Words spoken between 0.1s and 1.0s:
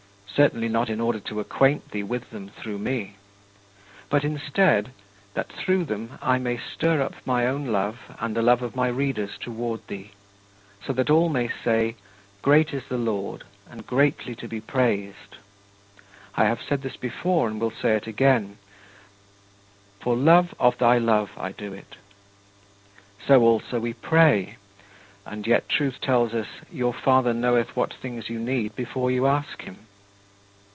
Certainly not